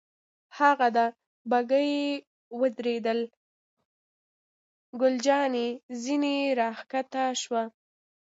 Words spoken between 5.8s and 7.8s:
ځنې را کښته شوه.